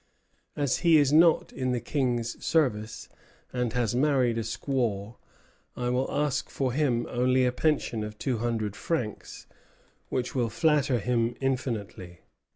"As 0.55 0.77
he 0.77 0.97
is 0.97 1.13
not 1.13 1.53
in 1.53 1.73
the 1.73 1.79
King's 1.79 2.43
service, 2.43 3.07
and 3.53 3.73
has 3.73 3.93
married 3.93 4.39
a 4.39 4.41
squaw, 4.41 5.17
I 5.77 5.89
will 5.89 6.09
ask 6.09 6.49
for 6.49 6.73
him 6.73 7.05
only 7.07 7.45
a 7.45 7.51
pension 7.51 8.03
of 8.03 8.17
two 8.17 8.39
hundred 8.39 8.75
francs, 8.75 9.45
which 10.09 10.33
will 10.33 10.49
flatter 10.49 10.97
him 10.97 11.35
infinitely." 11.39 12.21